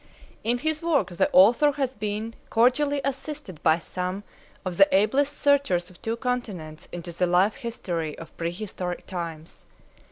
In 0.43 0.57
his 0.57 0.81
work 0.81 1.11
the 1.11 1.29
author 1.31 1.73
has 1.73 1.93
been 1.93 2.33
cordially 2.49 3.01
assisted 3.05 3.61
by 3.61 3.77
some 3.77 4.23
of 4.65 4.77
the 4.77 4.87
ablest 4.91 5.37
searchers 5.37 5.91
of 5.91 6.01
two 6.01 6.15
continents 6.15 6.87
into 6.91 7.11
the 7.11 7.27
life 7.27 7.57
history 7.57 8.17
of 8.17 8.35
prehistoric 8.35 9.05
times. 9.05 9.67